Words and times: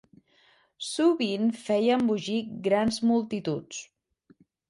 Sovint 0.85 1.51
feia 1.67 1.99
embogir 2.01 2.39
grans 2.69 2.99
multituds. 3.11 3.83